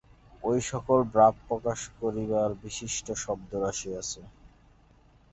[0.43, 4.21] ঐ-সকল ভাব প্রকাশ করিবার বিশিষ্ট শব্দরাশি আছে।